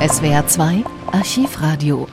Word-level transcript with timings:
SWR 0.00 0.46
2 0.46 0.84
Archivradio. 1.10 2.06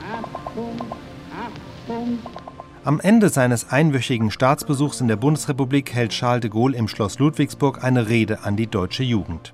Am 2.84 3.00
Ende 3.00 3.30
seines 3.30 3.70
einwöchigen 3.70 4.32
Staatsbesuchs 4.32 5.02
in 5.02 5.08
der 5.08 5.18
Bundesrepublik 5.18 5.94
hält 5.94 6.12
Charles 6.12 6.42
de 6.42 6.50
Gaulle 6.50 6.76
im 6.76 6.88
Schloss 6.88 7.20
Ludwigsburg 7.20 7.84
eine 7.84 8.10
Rede 8.10 8.40
an 8.42 8.56
die 8.56 8.66
deutsche 8.66 9.04
Jugend. 9.04 9.54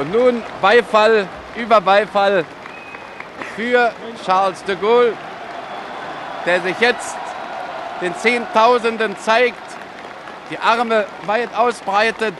Und 0.00 0.12
nun 0.12 0.42
Beifall 0.62 1.28
über 1.56 1.82
Beifall 1.82 2.46
für 3.54 3.92
Charles 4.24 4.64
de 4.64 4.74
Gaulle, 4.74 5.12
der 6.46 6.62
sich 6.62 6.80
jetzt 6.80 7.18
den 8.00 8.14
Zehntausenden 8.16 9.14
zeigt, 9.18 9.58
die 10.50 10.56
Arme 10.56 11.04
weit 11.26 11.54
ausbreitet, 11.54 12.34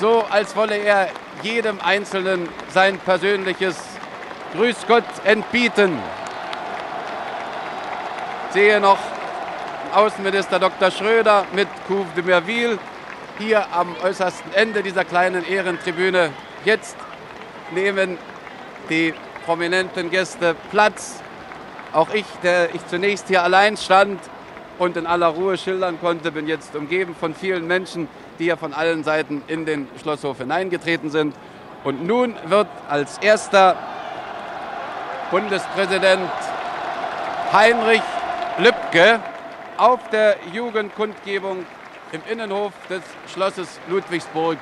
so 0.00 0.24
als 0.28 0.56
wolle 0.56 0.78
er 0.78 1.06
jedem 1.42 1.80
Einzelnen 1.80 2.48
sein 2.68 2.98
persönliches 2.98 3.76
Grüß 4.54 4.86
Gott 4.86 5.04
entbieten. 5.24 5.98
Ich 8.48 8.54
sehe 8.54 8.80
noch 8.80 8.98
Außenminister 9.94 10.58
Dr. 10.58 10.90
Schröder 10.90 11.44
mit 11.52 11.68
Couve 11.88 12.08
de 12.14 12.24
Merville 12.24 12.78
hier 13.38 13.66
am 13.72 13.94
äußersten 14.02 14.52
Ende 14.54 14.82
dieser 14.82 15.04
kleinen 15.04 15.46
Ehrentribüne. 15.46 16.30
Jetzt 16.64 16.96
nehmen 17.70 18.18
die 18.88 19.14
prominenten 19.44 20.10
Gäste 20.10 20.54
Platz. 20.70 21.22
Auch 21.92 22.10
ich, 22.14 22.26
der 22.42 22.74
ich 22.74 22.86
zunächst 22.86 23.28
hier 23.28 23.42
allein 23.42 23.76
stand 23.76 24.20
und 24.78 24.96
in 24.96 25.06
aller 25.06 25.28
Ruhe 25.28 25.58
schildern 25.58 26.00
konnte, 26.00 26.32
bin 26.32 26.46
jetzt 26.46 26.74
umgeben 26.74 27.14
von 27.18 27.34
vielen 27.34 27.66
Menschen, 27.66 28.08
die 28.38 28.46
ja 28.46 28.56
von 28.56 28.72
allen 28.72 29.04
Seiten 29.04 29.42
in 29.46 29.64
den 29.66 29.88
Schlosshof 30.00 30.38
hineingetreten 30.38 31.10
sind. 31.10 31.34
Und 31.84 32.06
nun 32.06 32.34
wird 32.46 32.68
als 32.88 33.18
erster 33.18 33.76
Bundespräsident 35.30 36.30
Heinrich 37.52 38.02
Lübke 38.58 39.20
auf 39.76 40.00
der 40.10 40.36
Jugendkundgebung 40.52 41.64
im 42.12 42.20
Innenhof 42.30 42.72
des 42.88 43.02
Schlosses 43.32 43.80
Ludwigsburg 43.88 44.58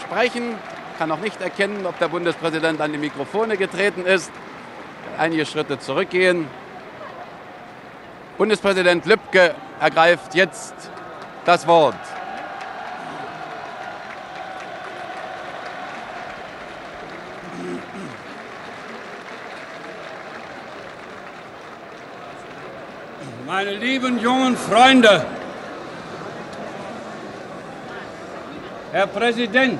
sprechen. 0.00 0.54
Ich 0.92 0.98
kann 0.98 1.08
noch 1.08 1.20
nicht 1.20 1.40
erkennen, 1.40 1.84
ob 1.84 1.98
der 1.98 2.08
Bundespräsident 2.08 2.80
an 2.80 2.92
die 2.92 2.98
Mikrofone 2.98 3.56
getreten 3.56 4.06
ist. 4.06 4.30
Einige 5.18 5.44
Schritte 5.44 5.78
zurückgehen. 5.78 6.46
Bundespräsident 8.38 9.04
Lübke 9.04 9.54
ergreift 9.80 10.34
jetzt 10.34 10.74
das 11.44 11.66
Wort. 11.66 11.96
Meine 23.64 23.76
lieben 23.76 24.18
jungen 24.18 24.56
Freunde, 24.56 25.24
Herr 28.90 29.06
Präsident, 29.06 29.78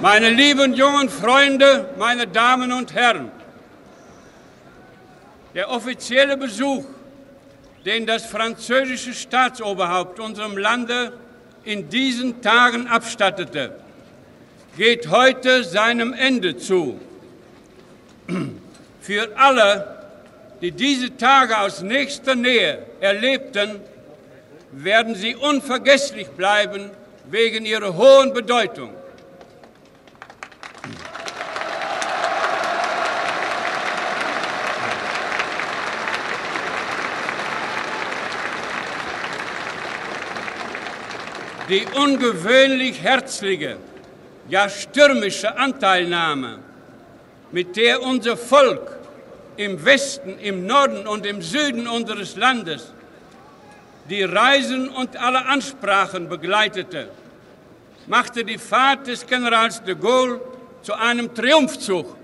meine 0.00 0.30
lieben 0.30 0.72
jungen 0.74 1.08
Freunde, 1.08 1.88
meine 1.98 2.28
Damen 2.28 2.70
und 2.70 2.94
Herren, 2.94 3.28
der 5.52 5.68
offizielle 5.68 6.36
Besuch, 6.36 6.84
den 7.84 8.06
das 8.06 8.24
französische 8.24 9.12
Staatsoberhaupt 9.12 10.20
unserem 10.20 10.56
Lande 10.56 11.12
in 11.64 11.88
diesen 11.88 12.40
Tagen 12.40 12.86
abstattete, 12.86 13.74
geht 14.76 15.10
heute 15.10 15.64
seinem 15.64 16.12
Ende 16.12 16.56
zu. 16.56 17.00
Für 19.00 19.36
alle, 19.36 19.93
die 20.60 20.72
diese 20.72 21.16
Tage 21.16 21.58
aus 21.58 21.82
nächster 21.82 22.34
Nähe 22.34 22.78
erlebten, 23.00 23.80
werden 24.72 25.14
sie 25.14 25.36
unvergesslich 25.36 26.28
bleiben 26.30 26.90
wegen 27.30 27.64
ihrer 27.64 27.94
hohen 27.96 28.32
Bedeutung. 28.32 28.90
Die 41.68 41.86
ungewöhnlich 41.94 43.02
herzliche, 43.02 43.78
ja 44.50 44.68
stürmische 44.68 45.56
Anteilnahme, 45.56 46.58
mit 47.52 47.76
der 47.76 48.02
unser 48.02 48.36
Volk 48.36 48.93
im 49.56 49.84
Westen, 49.84 50.38
im 50.38 50.66
Norden 50.66 51.06
und 51.06 51.26
im 51.26 51.42
Süden 51.42 51.86
unseres 51.86 52.36
Landes 52.36 52.92
die 54.08 54.22
Reisen 54.22 54.88
und 54.88 55.16
alle 55.16 55.46
Ansprachen 55.46 56.28
begleitete, 56.28 57.08
machte 58.06 58.44
die 58.44 58.58
Fahrt 58.58 59.06
des 59.06 59.26
Generals 59.26 59.82
de 59.82 59.94
Gaulle 59.94 60.40
zu 60.82 60.92
einem 60.94 61.34
Triumphzug. 61.34 62.16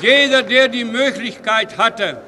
Jeder, 0.00 0.42
der 0.42 0.68
die 0.68 0.84
Möglichkeit 0.84 1.78
hatte, 1.78 2.20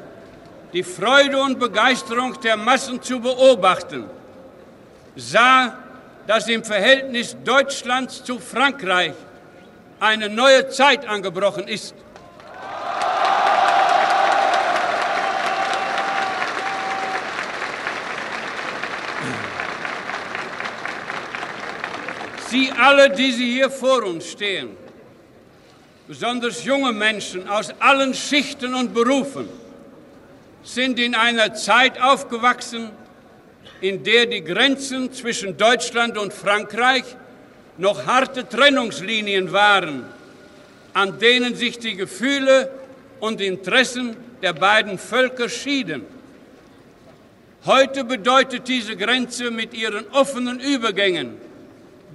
die 0.73 0.83
Freude 0.83 1.41
und 1.41 1.59
Begeisterung 1.59 2.39
der 2.41 2.56
Massen 2.56 3.01
zu 3.03 3.21
beobachten, 3.21 4.05
sah, 5.17 5.79
dass 6.27 6.49
im 6.49 6.62
Verhältnis 6.62 7.37
Deutschlands 7.43 8.23
zu 8.23 8.39
Frankreich 8.39 9.15
eine 9.99 10.28
neue 10.28 10.69
Zeit 10.69 11.09
angebrochen 11.09 11.67
ist. 11.67 11.95
Sie 22.51 22.73
alle, 22.73 23.11
die 23.11 23.33
Sie 23.33 23.53
hier 23.53 23.71
vor 23.71 24.05
uns 24.05 24.31
stehen, 24.31 24.71
besonders 26.07 26.65
junge 26.65 26.93
Menschen 26.93 27.47
aus 27.49 27.73
allen 27.78 28.15
Schichten 28.15 28.75
und 28.75 28.95
Berufen, 28.95 29.49
sind 30.75 30.99
in 30.99 31.15
einer 31.15 31.55
Zeit 31.55 32.01
aufgewachsen, 32.01 32.91
in 33.81 34.05
der 34.05 34.27
die 34.27 34.43
Grenzen 34.45 35.12
zwischen 35.12 35.56
Deutschland 35.56 36.19
und 36.19 36.33
Frankreich 36.33 37.05
noch 37.79 38.06
harte 38.06 38.47
Trennungslinien 38.47 39.53
waren, 39.53 40.05
an 40.93 41.19
denen 41.19 41.55
sich 41.55 41.78
die 41.78 41.97
Gefühle 41.97 42.71
und 43.21 43.41
Interessen 43.41 44.17
der 44.43 44.53
beiden 44.53 44.99
Völker 44.99 45.49
schieden. 45.49 46.03
Heute 47.65 48.05
bedeutet 48.05 48.69
diese 48.69 48.97
Grenze 48.97 49.51
mit 49.51 49.75
ihren 49.75 50.07
offenen 50.12 50.61
Übergängen 50.61 51.49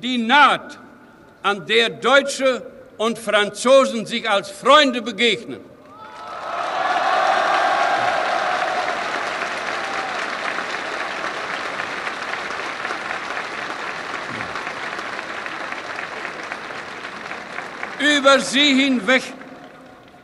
die 0.03 0.17
Naht, 0.17 0.77
an 1.41 1.65
der 1.65 1.89
Deutsche 1.89 2.65
und 2.97 3.17
Franzosen 3.17 4.05
sich 4.05 4.29
als 4.29 4.49
Freunde 4.49 5.01
begegnen. 5.01 5.59
Über 18.23 18.39
sie 18.39 18.73
hinweg, 18.73 19.21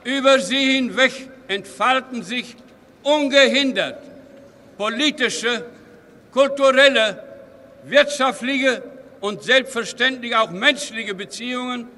über 0.06 0.40
sie 0.40 0.72
hinweg 0.76 1.12
entfalten 1.50 2.24
sich 2.24 2.56
ungehindert 3.04 4.02
politische, 4.78 5.66
kulturelle, 6.32 7.22
wirtschaftliche 7.84 8.82
und 9.20 9.44
selbstverständlich 9.44 10.34
auch 10.34 10.50
menschliche 10.50 11.14
Beziehungen, 11.14 11.90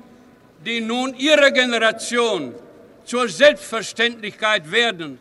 die 0.65 0.81
nun 0.81 1.13
ihrer 1.13 1.51
Generation 1.51 2.55
zur 3.05 3.29
Selbstverständlichkeit 3.29 4.71
werden, 4.71 5.19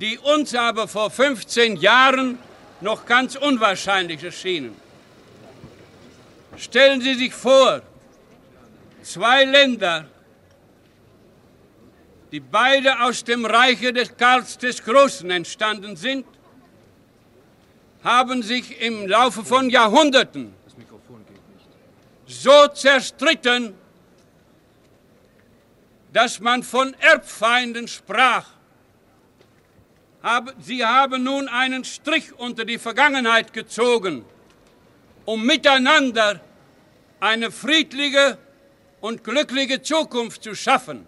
die 0.00 0.16
uns 0.16 0.54
aber 0.54 0.88
vor 0.88 1.10
15 1.10 1.76
Jahren 1.76 2.38
noch 2.80 3.04
ganz 3.04 3.36
unwahrscheinlich 3.36 4.24
erschienen. 4.24 4.74
Stellen 6.56 7.02
Sie 7.02 7.12
sich 7.12 7.34
vor, 7.34 7.82
zwei 9.12 9.44
Länder, 9.44 10.06
die 12.30 12.40
beide 12.40 13.00
aus 13.00 13.24
dem 13.24 13.46
Reiche 13.46 13.92
des 13.92 14.16
Karls 14.16 14.58
des 14.58 14.84
Großen 14.84 15.30
entstanden 15.30 15.96
sind, 15.96 16.26
haben 18.04 18.42
sich 18.42 18.80
im 18.80 19.06
Laufe 19.06 19.44
von 19.44 19.70
Jahrhunderten 19.70 20.54
so 22.26 22.68
zerstritten, 22.68 23.74
dass 26.12 26.40
man 26.40 26.62
von 26.62 26.94
Erbfeinden 27.00 27.88
sprach. 27.88 28.46
Sie 30.60 30.84
haben 30.84 31.24
nun 31.24 31.48
einen 31.48 31.84
Strich 31.84 32.32
unter 32.34 32.66
die 32.66 32.78
Vergangenheit 32.78 33.54
gezogen, 33.54 34.24
um 35.24 35.46
miteinander 35.46 36.40
eine 37.20 37.50
friedliche 37.50 38.38
und 39.00 39.24
glückliche 39.24 39.80
Zukunft 39.82 40.42
zu 40.42 40.54
schaffen. 40.54 41.06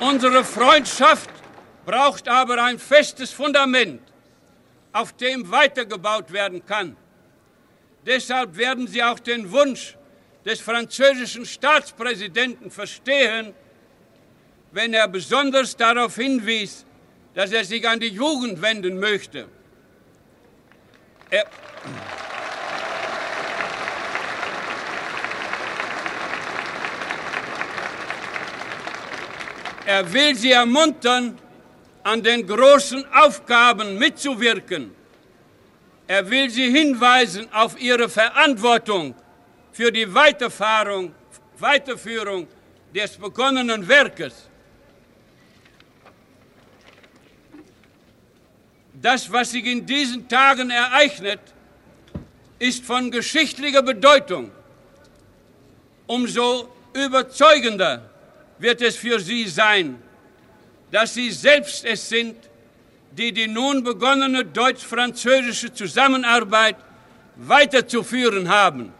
Unsere 0.00 0.44
Freundschaft 0.44 1.30
braucht 1.86 2.28
aber 2.28 2.62
ein 2.62 2.78
festes 2.78 3.32
Fundament, 3.32 4.02
auf 4.92 5.12
dem 5.14 5.50
weitergebaut 5.50 6.32
werden 6.32 6.64
kann. 6.66 6.96
Deshalb 8.04 8.56
werden 8.56 8.86
Sie 8.86 9.02
auch 9.02 9.18
den 9.18 9.50
Wunsch 9.52 9.96
des 10.44 10.60
französischen 10.60 11.46
Staatspräsidenten 11.46 12.70
verstehen, 12.70 13.54
wenn 14.72 14.94
er 14.94 15.08
besonders 15.08 15.76
darauf 15.76 16.16
hinwies, 16.16 16.84
dass 17.34 17.52
er 17.52 17.64
sich 17.64 17.86
an 17.88 18.00
die 18.00 18.08
Jugend 18.08 18.60
wenden 18.60 18.98
möchte. 18.98 19.48
Er 21.30 21.46
Er 29.84 30.12
will 30.12 30.34
sie 30.36 30.52
ermuntern, 30.52 31.38
an 32.04 32.22
den 32.22 32.46
großen 32.46 33.04
Aufgaben 33.12 33.98
mitzuwirken. 33.98 34.94
Er 36.06 36.28
will 36.30 36.50
sie 36.50 36.70
hinweisen 36.70 37.52
auf 37.52 37.80
ihre 37.80 38.08
Verantwortung 38.08 39.14
für 39.72 39.90
die 39.90 40.06
Weiterführung 40.14 41.14
des 42.94 43.16
begonnenen 43.16 43.88
Werkes. 43.88 44.48
Das, 48.92 49.32
was 49.32 49.50
sich 49.50 49.64
in 49.64 49.84
diesen 49.84 50.28
Tagen 50.28 50.70
ereignet, 50.70 51.40
ist 52.58 52.84
von 52.84 53.10
geschichtlicher 53.10 53.82
Bedeutung. 53.82 54.52
Umso 56.06 56.68
überzeugender 56.92 58.10
wird 58.58 58.82
es 58.82 58.96
für 58.96 59.18
Sie 59.18 59.48
sein, 59.48 60.00
dass 60.90 61.14
Sie 61.14 61.30
selbst 61.30 61.84
es 61.84 62.08
sind, 62.08 62.36
die 63.10 63.32
die 63.32 63.48
nun 63.48 63.82
begonnene 63.82 64.44
deutsch-französische 64.44 65.72
Zusammenarbeit 65.72 66.76
weiterzuführen 67.36 68.48
haben. 68.48 68.92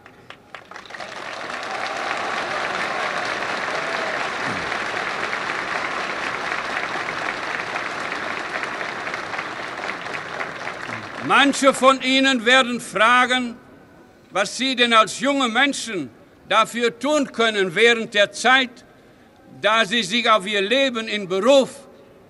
Manche 11.25 11.73
von 11.73 12.03
Ihnen 12.03 12.45
werden 12.45 12.81
fragen, 12.81 13.57
was 14.31 14.57
Sie 14.57 14.75
denn 14.75 14.93
als 14.93 15.21
junge 15.21 15.49
Menschen 15.49 16.11
dafür 16.49 16.99
tun 16.99 17.31
können 17.31 17.75
während 17.75 18.13
der 18.15 18.33
Zeit, 18.33 18.85
da 19.61 19.85
sie 19.85 20.03
sich 20.03 20.29
auf 20.29 20.47
ihr 20.47 20.61
Leben 20.61 21.07
in 21.07 21.29
Beruf, 21.29 21.87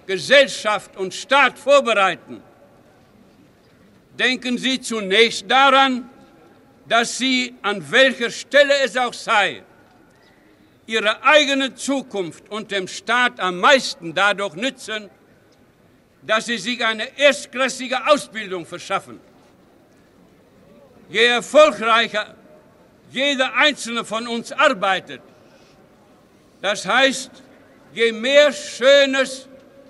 Gesellschaft 0.07 0.97
und 0.97 1.15
Staat 1.15 1.59
vorbereiten, 1.59 2.43
denken 4.19 4.59
Sie 4.59 4.81
zunächst 4.81 5.51
daran, 5.51 6.11
dass 6.87 7.17
Sie, 7.17 7.55
an 7.63 7.91
welcher 7.91 8.31
Stelle 8.31 8.75
es 8.85 8.97
auch 8.97 9.15
sei, 9.15 9.63
Ihre 10.87 11.23
eigene 11.25 11.75
Zukunft 11.75 12.51
und 12.51 12.71
dem 12.71 12.89
Staat 12.89 13.41
am 13.41 13.59
meisten 13.59 14.13
dadurch 14.13 14.55
nützen, 14.55 15.09
dass 16.23 16.47
Sie 16.47 16.59
sich 16.59 16.85
eine 16.85 17.19
erstklassige 17.19 18.07
Ausbildung 18.07 18.65
verschaffen. 18.65 19.21
Je 21.09 21.25
erfolgreicher 21.25 22.35
jeder 23.11 23.55
einzelne 23.55 24.05
von 24.05 24.27
uns 24.27 24.53
arbeitet, 24.53 25.21
das 26.63 26.87
heißt, 26.87 27.31
je 27.93 28.13
mehr 28.13 28.53
Schönes, 28.53 29.49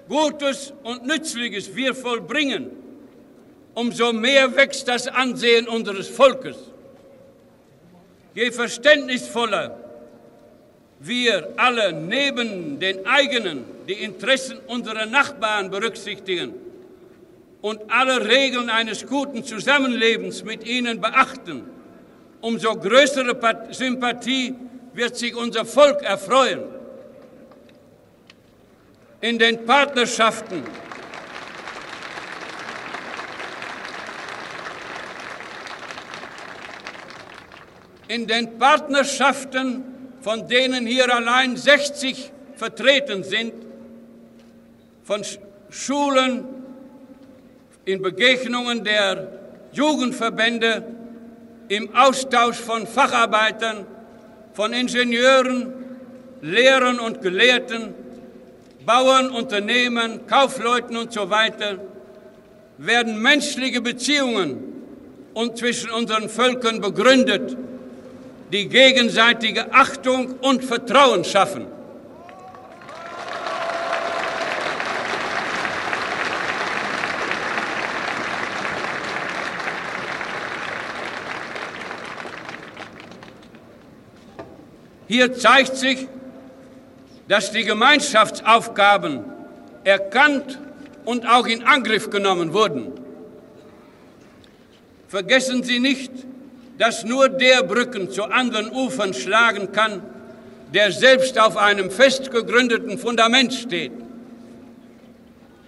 Gutes 0.08 0.72
und 0.82 1.06
Nützliches 1.06 1.76
wir 1.76 1.94
vollbringen, 1.94 2.70
umso 3.74 4.12
mehr 4.12 4.54
wächst 4.56 4.88
das 4.88 5.06
Ansehen 5.06 5.68
unseres 5.68 6.08
Volkes. 6.08 6.56
Je 8.34 8.50
verständnisvoller 8.50 9.78
wir 10.98 11.52
alle 11.56 11.92
neben 11.92 12.80
den 12.80 13.06
eigenen 13.06 13.64
die 13.86 13.94
Interessen 14.04 14.58
unserer 14.66 15.06
Nachbarn 15.06 15.70
berücksichtigen 15.70 16.54
und 17.60 17.80
alle 17.88 18.28
Regeln 18.28 18.70
eines 18.70 19.06
guten 19.06 19.44
Zusammenlebens 19.44 20.44
mit 20.44 20.66
ihnen 20.66 21.00
beachten, 21.00 21.64
umso 22.40 22.74
größere 22.74 23.36
Sympathie 23.70 24.54
wird 24.94 25.16
sich 25.16 25.34
unser 25.34 25.64
Volk 25.64 26.02
erfreuen. 26.02 26.62
In 29.20 29.38
den 29.38 29.64
Partnerschaften 29.64 30.64
in 38.12 38.26
den 38.26 38.58
Partnerschaften, 38.58 39.84
von 40.20 40.46
denen 40.46 40.86
hier 40.86 41.12
allein 41.14 41.56
60 41.56 42.30
vertreten 42.56 43.24
sind, 43.24 43.54
von 45.04 45.22
Schulen, 45.70 46.44
in 47.84 48.00
Begegnungen 48.00 48.84
der 48.84 49.28
Jugendverbände, 49.72 50.84
im 51.68 51.94
Austausch 51.94 52.56
von 52.56 52.86
Facharbeitern, 52.86 53.86
von 54.52 54.72
Ingenieuren, 54.72 55.72
Lehrern 56.42 57.00
und 57.00 57.22
Gelehrten, 57.22 57.94
Bauern, 58.84 59.30
Unternehmen, 59.30 60.26
Kaufleuten 60.26 60.96
und 60.96 61.12
so 61.12 61.30
weiter, 61.30 61.78
werden 62.78 63.20
menschliche 63.20 63.80
Beziehungen 63.80 64.72
und 65.34 65.56
zwischen 65.56 65.90
unseren 65.90 66.28
Völkern 66.28 66.80
begründet, 66.80 67.56
die 68.52 68.68
gegenseitige 68.68 69.72
Achtung 69.72 70.34
und 70.40 70.64
Vertrauen 70.64 71.24
schaffen. 71.24 71.66
Hier 85.08 85.34
zeigt 85.34 85.76
sich, 85.76 86.06
dass 87.28 87.50
die 87.52 87.64
Gemeinschaftsaufgaben 87.64 89.24
erkannt 89.84 90.58
und 91.04 91.26
auch 91.26 91.46
in 91.46 91.64
Angriff 91.64 92.10
genommen 92.10 92.52
wurden. 92.52 92.92
Vergessen 95.08 95.62
Sie 95.62 95.78
nicht, 95.78 96.12
dass 96.78 97.04
nur 97.04 97.28
der 97.28 97.62
Brücken 97.62 98.10
zu 98.10 98.24
anderen 98.24 98.70
Ufern 98.70 99.12
schlagen 99.14 99.72
kann, 99.72 100.02
der 100.72 100.90
selbst 100.90 101.38
auf 101.38 101.56
einem 101.56 101.90
fest 101.90 102.30
gegründeten 102.30 102.98
Fundament 102.98 103.52
steht. 103.52 103.92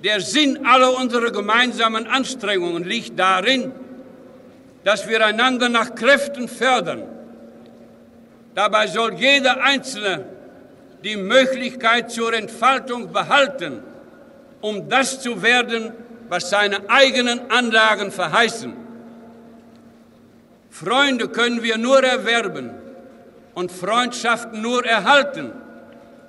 Der 0.02 0.20
Sinn 0.20 0.64
aller 0.64 0.96
unserer 0.96 1.30
gemeinsamen 1.30 2.06
Anstrengungen 2.06 2.84
liegt 2.84 3.18
darin, 3.18 3.72
dass 4.84 5.08
wir 5.08 5.24
einander 5.24 5.68
nach 5.68 5.94
Kräften 5.94 6.48
fördern 6.48 7.13
Dabei 8.54 8.86
soll 8.86 9.14
jeder 9.14 9.62
Einzelne 9.62 10.24
die 11.02 11.16
Möglichkeit 11.16 12.10
zur 12.10 12.32
Entfaltung 12.32 13.12
behalten, 13.12 13.82
um 14.60 14.88
das 14.88 15.20
zu 15.20 15.42
werden, 15.42 15.92
was 16.28 16.50
seine 16.50 16.88
eigenen 16.88 17.50
Anlagen 17.50 18.10
verheißen. 18.10 18.72
Freunde 20.70 21.28
können 21.28 21.62
wir 21.62 21.78
nur 21.78 22.02
erwerben 22.02 22.70
und 23.54 23.70
Freundschaften 23.70 24.62
nur 24.62 24.84
erhalten, 24.84 25.52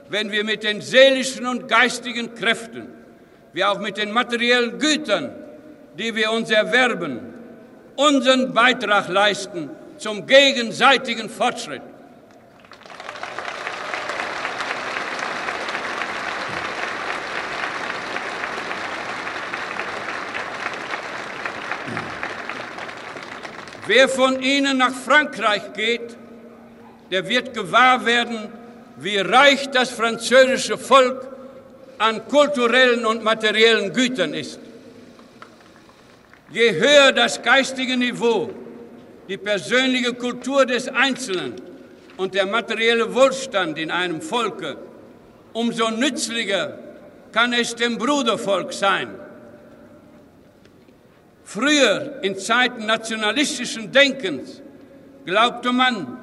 wenn 0.10 0.32
wir 0.32 0.44
mit 0.44 0.64
den 0.64 0.82
seelischen 0.82 1.48
und 1.48 1.68
geistigen 1.68 2.36
Kräften, 2.36 2.88
wie 3.54 3.64
auch 3.64 3.80
mit 3.80 3.98
den 3.98 4.12
materiellen 4.12 4.78
Gütern, 4.78 5.34
die 5.98 6.14
wir 6.16 6.32
uns 6.32 6.52
erwerben, 6.52 7.20
unseren 7.96 8.54
Beitrag 8.54 9.08
leisten 9.08 9.70
zum 9.98 10.28
gegenseitigen 10.28 11.30
Fortschritt. 11.30 11.82
Wer 23.88 24.10
von 24.10 24.42
Ihnen 24.42 24.78
nach 24.78 24.94
Frankreich 24.94 25.74
geht, 25.74 26.18
der 27.12 27.30
wird 27.30 27.54
gewahr 27.54 28.06
werden, 28.06 28.50
wie 28.98 29.18
reich 29.18 29.70
das 29.70 29.92
französische 29.92 30.78
Volk 30.78 31.28
an 32.00 32.28
kulturellen 32.28 33.06
und 33.06 33.24
materiellen 33.24 33.94
Gütern 33.94 34.34
ist. 34.34 34.60
Je 36.52 36.72
höher 36.74 37.12
das 37.12 37.42
geistige 37.42 37.96
Niveau, 37.98 38.50
die 39.28 39.38
persönliche 39.38 40.14
Kultur 40.14 40.66
des 40.66 40.88
Einzelnen 40.88 41.54
und 42.18 42.34
der 42.34 42.46
materielle 42.46 43.14
Wohlstand 43.14 43.78
in 43.78 43.92
einem 43.92 44.22
Volke, 44.22 44.78
umso 45.54 45.90
nützlicher 45.90 46.80
kann 47.32 47.54
es 47.54 47.76
dem 47.76 47.98
Brudervolk 47.98 48.74
sein. 48.74 49.10
Früher, 51.48 52.20
in 52.24 52.38
Zeiten 52.40 52.88
nationalistischen 52.88 53.92
Denkens, 53.92 54.64
glaubte 55.26 55.72
man, 55.72 56.18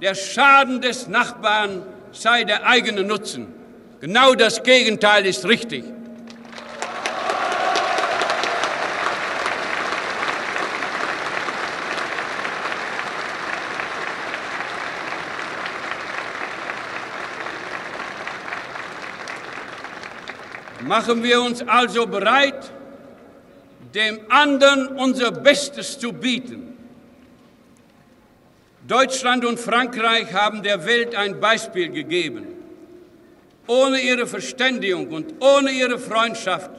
der 0.00 0.14
Schaden 0.14 0.80
des 0.80 1.08
Nachbarn 1.08 1.82
sei 2.12 2.44
der 2.44 2.64
eigene 2.64 3.02
Nutzen. 3.02 3.48
Genau 4.00 4.34
das 4.34 4.62
Gegenteil 4.62 5.26
ist 5.26 5.44
richtig. 5.46 5.84
Machen 20.82 21.24
wir 21.24 21.42
uns 21.42 21.66
also 21.66 22.06
bereit, 22.06 22.72
dem 23.94 24.20
anderen 24.28 24.88
unser 24.88 25.32
Bestes 25.32 25.98
zu 25.98 26.12
bieten. 26.12 26.76
Deutschland 28.86 29.44
und 29.44 29.58
Frankreich 29.60 30.32
haben 30.32 30.62
der 30.62 30.86
Welt 30.86 31.14
ein 31.14 31.40
Beispiel 31.40 31.90
gegeben. 31.90 32.46
Ohne 33.66 34.00
ihre 34.00 34.26
Verständigung 34.26 35.08
und 35.08 35.34
ohne 35.40 35.70
ihre 35.70 35.98
Freundschaft 35.98 36.70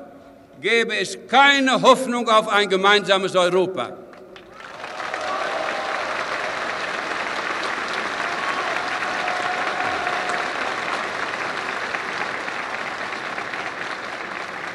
gäbe 0.60 0.98
es 0.98 1.18
keine 1.28 1.82
Hoffnung 1.82 2.28
auf 2.28 2.48
ein 2.48 2.68
gemeinsames 2.68 3.36
Europa. 3.36 3.96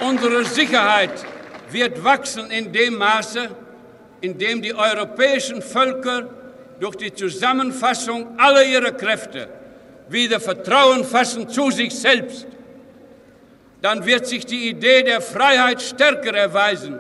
Unsere 0.01 0.45
Sicherheit 0.45 1.34
wird 1.71 2.03
wachsen 2.03 2.51
in 2.51 2.73
dem 2.73 2.97
Maße, 2.97 3.49
in 4.21 4.39
dem 4.39 4.63
die 4.63 4.75
europäischen 4.75 5.63
Völker 5.63 6.29
durch 6.81 6.97
die 6.97 7.13
Zusammenfassung 7.13 8.39
aller 8.39 8.65
ihrer 8.65 8.93
Kräfte 8.93 9.49
wieder 10.09 10.41
Vertrauen 10.41 11.05
fassen 11.05 11.49
zu 11.49 11.71
sich 11.71 11.95
selbst. 11.95 12.47
Dann 13.81 14.05
wird 14.05 14.27
sich 14.27 14.47
die 14.47 14.69
Idee 14.69 15.03
der 15.03 15.21
Freiheit 15.21 15.83
stärker 15.83 16.35
erweisen 16.35 16.99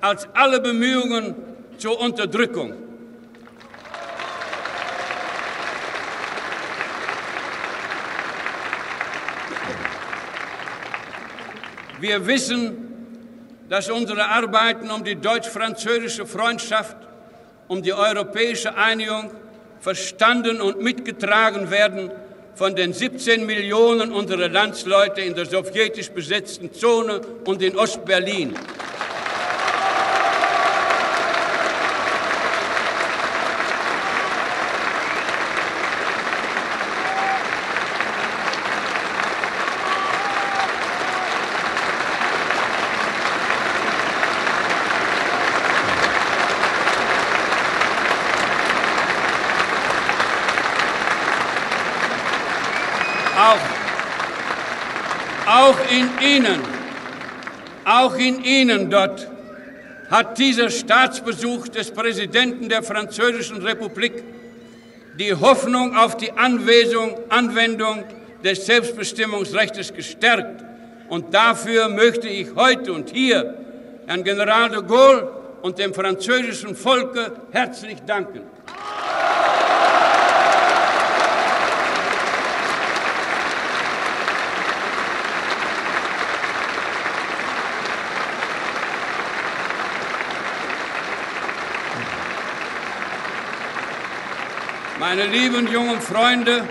als 0.00 0.28
alle 0.34 0.60
Bemühungen 0.60 1.34
zur 1.78 2.00
Unterdrückung. 2.00 2.74
Wir 12.00 12.26
wissen, 12.26 12.89
dass 13.70 13.88
unsere 13.88 14.26
Arbeiten 14.26 14.90
um 14.90 15.04
die 15.04 15.14
deutsch-französische 15.14 16.26
Freundschaft, 16.26 16.96
um 17.68 17.80
die 17.80 17.92
europäische 17.92 18.76
Einigung 18.76 19.30
verstanden 19.78 20.60
und 20.60 20.82
mitgetragen 20.82 21.70
werden 21.70 22.10
von 22.56 22.74
den 22.74 22.92
17 22.92 23.46
Millionen 23.46 24.12
unserer 24.12 24.48
Landsleute 24.48 25.20
in 25.20 25.36
der 25.36 25.46
sowjetisch 25.46 26.10
besetzten 26.10 26.74
Zone 26.74 27.20
und 27.44 27.62
in 27.62 27.78
Ostberlin. 27.78 28.56
Auch 55.46 55.78
in 55.90 56.08
Ihnen, 56.40 56.62
auch 57.84 58.16
in 58.16 58.42
Ihnen 58.42 58.88
dort 58.88 59.28
hat 60.10 60.38
dieser 60.38 60.70
Staatsbesuch 60.70 61.68
des 61.68 61.90
Präsidenten 61.90 62.70
der 62.70 62.82
Französischen 62.82 63.58
Republik 63.58 64.24
die 65.18 65.34
Hoffnung 65.34 65.94
auf 65.94 66.16
die 66.16 66.32
Anwesung, 66.32 67.18
Anwendung 67.28 68.04
des 68.42 68.64
Selbstbestimmungsrechts 68.64 69.92
gestärkt. 69.92 70.64
Und 71.10 71.34
dafür 71.34 71.90
möchte 71.90 72.28
ich 72.28 72.54
heute 72.56 72.94
und 72.94 73.10
hier 73.10 73.54
Herrn 74.06 74.24
General 74.24 74.70
de 74.70 74.82
Gaulle 74.82 75.30
und 75.60 75.78
dem 75.78 75.92
französischen 75.92 76.74
Volke 76.74 77.32
herzlich 77.50 77.98
danken. 78.06 78.40
Meine 95.12 95.26
lieben 95.26 95.66
jungen 95.66 96.00
Freunde, 96.00 96.62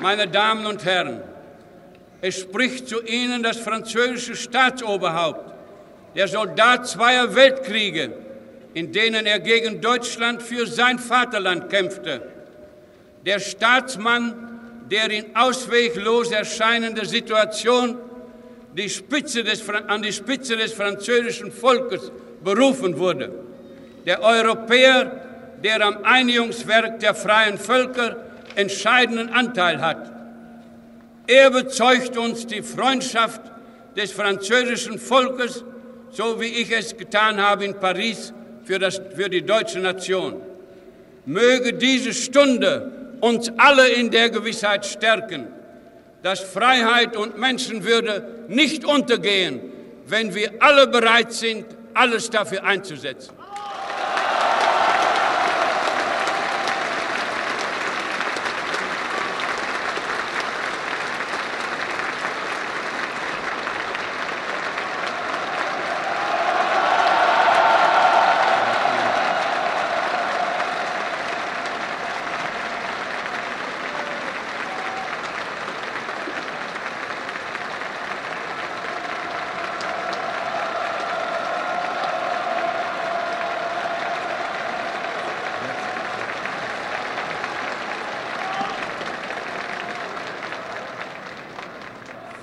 meine 0.00 0.26
Damen 0.26 0.66
und 0.66 0.84
Herren, 0.84 1.20
es 2.20 2.40
spricht 2.40 2.88
zu 2.88 3.00
Ihnen 3.04 3.44
das 3.44 3.58
französische 3.58 4.34
Staatsoberhaupt, 4.34 5.54
der 6.16 6.26
Soldat 6.26 6.88
zweier 6.88 7.36
Weltkriege, 7.36 8.12
in 8.74 8.90
denen 8.90 9.24
er 9.24 9.38
gegen 9.38 9.80
Deutschland 9.80 10.42
für 10.42 10.66
sein 10.66 10.98
Vaterland 10.98 11.70
kämpfte, 11.70 12.22
der 13.24 13.38
Staatsmann, 13.38 14.58
der 14.90 15.08
in 15.08 15.36
ausweglos 15.36 16.32
erscheinender 16.32 17.04
Situation 17.04 17.98
die 18.76 18.88
des, 19.44 19.62
an 19.86 20.02
die 20.02 20.12
Spitze 20.12 20.56
des 20.56 20.72
französischen 20.72 21.52
Volkes 21.52 22.10
berufen 22.42 22.98
wurde, 22.98 23.30
der 24.04 24.20
Europäer, 24.22 25.25
der 25.62 25.84
am 25.84 26.04
Einigungswerk 26.04 27.00
der 27.00 27.14
freien 27.14 27.58
Völker 27.58 28.16
entscheidenden 28.54 29.30
Anteil 29.30 29.80
hat. 29.80 30.10
Er 31.26 31.50
bezeugt 31.50 32.16
uns 32.16 32.46
die 32.46 32.62
Freundschaft 32.62 33.40
des 33.96 34.12
französischen 34.12 34.98
Volkes, 34.98 35.64
so 36.10 36.40
wie 36.40 36.46
ich 36.46 36.70
es 36.70 36.96
getan 36.96 37.40
habe 37.40 37.64
in 37.64 37.74
Paris 37.74 38.32
für, 38.64 38.78
das, 38.78 39.00
für 39.14 39.28
die 39.28 39.42
deutsche 39.42 39.80
Nation. 39.80 40.40
Möge 41.24 41.72
diese 41.72 42.12
Stunde 42.14 43.16
uns 43.20 43.50
alle 43.56 43.88
in 43.88 44.10
der 44.10 44.30
Gewissheit 44.30 44.86
stärken, 44.86 45.48
dass 46.22 46.40
Freiheit 46.40 47.16
und 47.16 47.38
Menschenwürde 47.38 48.44
nicht 48.48 48.84
untergehen, 48.84 49.60
wenn 50.06 50.34
wir 50.34 50.52
alle 50.60 50.86
bereit 50.86 51.32
sind, 51.32 51.66
alles 51.94 52.30
dafür 52.30 52.62
einzusetzen. 52.62 53.34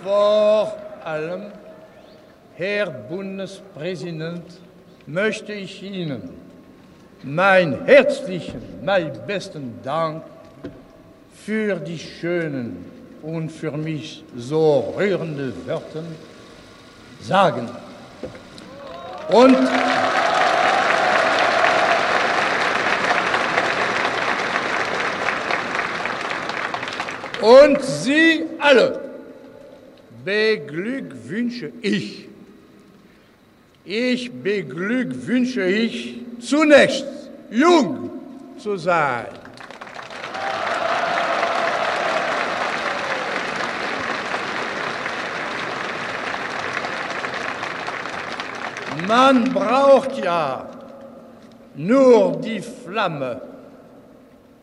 Vor 0.03 0.77
allem, 1.23 1.43
Herr 2.55 2.89
Bundespräsident, 2.89 4.43
möchte 5.05 5.53
ich 5.53 5.81
Ihnen 5.81 6.29
mein 7.23 7.85
herzlichen, 7.85 8.61
mein 8.83 9.11
besten 9.25 9.79
Dank 9.83 10.23
für 11.45 11.75
die 11.75 11.97
schönen 11.97 12.85
und 13.21 13.49
für 13.49 13.71
mich 13.71 14.23
so 14.35 14.93
rührende 14.97 15.53
Wörter 15.65 16.03
sagen. 17.21 17.69
Und 19.29 19.57
Und 27.41 27.83
Sie 27.83 28.45
alle 28.57 29.02
beglückwünsche 30.23 31.71
ich. 31.81 32.29
Ich 33.85 34.31
beglückwünsche 34.31 35.63
ich 35.63 36.21
zunächst, 36.39 37.05
jung 37.51 38.11
zu 38.57 38.77
sein. 38.77 39.25
Man 49.07 49.53
braucht 49.53 50.23
ja 50.23 50.65
nur 51.75 52.37
die 52.37 52.61
Flamme 52.61 53.41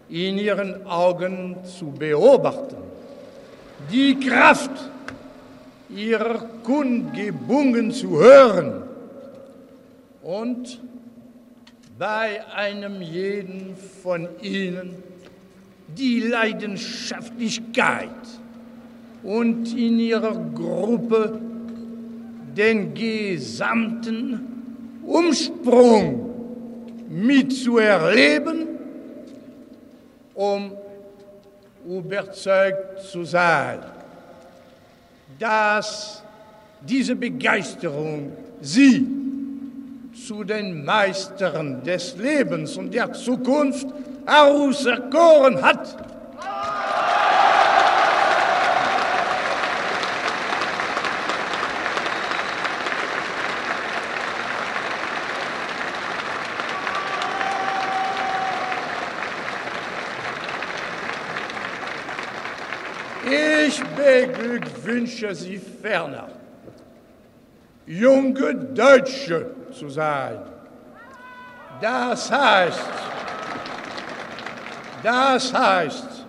in 0.09 0.39
ihren 0.39 0.87
Augen 0.87 1.57
zu 1.65 1.91
beobachten, 1.91 2.77
die 3.93 4.19
Kraft 4.19 4.71
ihrer 5.95 6.39
Kundgebungen 6.63 7.93
zu 7.93 8.19
hören 8.19 8.83
und 10.23 10.81
bei 11.99 12.43
einem 12.55 13.03
jeden 13.03 13.77
von 14.03 14.27
ihnen 14.41 14.95
die 15.97 16.21
Leidenschaftlichkeit 16.21 18.09
und 19.23 19.77
in 19.77 19.99
ihrer 19.99 20.35
Gruppe 20.55 21.39
den 22.57 22.95
gesamten 22.95 25.03
Umsprung 25.05 26.31
mitzuerleben 27.09 28.71
um 30.41 30.73
überzeugt 31.87 33.03
zu 33.03 33.25
sein, 33.25 33.81
dass 35.41 36.23
diese 36.83 37.17
Begeisterung 37.17 38.33
sie 38.61 39.07
zu 40.27 40.45
den 40.45 40.85
Meistern 40.85 41.83
des 41.83 42.17
Lebens 42.17 42.77
und 42.77 42.93
der 42.93 43.13
Zukunft 43.13 43.87
auserkoren 44.27 45.61
hat. 45.63 46.10
Ich 63.71 63.85
beglückwünsche 63.95 65.33
Sie 65.33 65.57
ferner, 65.57 66.27
junge 67.87 68.53
Deutsche 68.53 69.47
zu 69.71 69.89
sein. 69.89 70.41
Das 71.81 72.33
heißt, 72.33 72.91
das 75.05 75.55
heißt, 75.55 76.27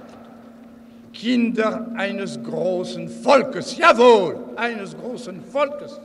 Kinder 1.12 1.88
eines 1.96 2.42
großen 2.44 3.10
Volkes, 3.10 3.76
jawohl, 3.76 4.38
eines 4.56 4.96
großen 4.96 5.44
Volkes, 5.44 6.00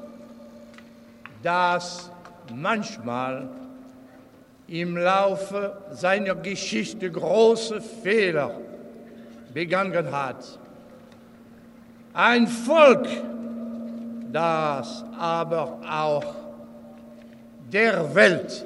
das 1.43 2.11
manchmal 2.55 3.47
im 4.69 4.97
Laufe 4.97 5.77
seiner 5.91 6.35
Geschichte 6.37 7.11
große 7.11 7.83
Fehler 7.83 8.59
begangen 9.53 10.11
hat 10.11 10.61
ein 12.17 12.47
Volk, 12.49 13.07
das 14.33 15.05
aber 15.19 15.81
auch 15.87 16.35
der 17.71 18.15
Welt 18.15 18.65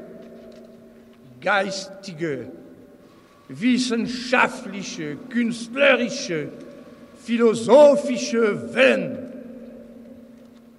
geistige, 1.41 2.53
wissenschaftliche, 3.49 5.17
künstlerische, 5.17 6.53
philosophische 7.25 8.73
Wellen 8.73 9.33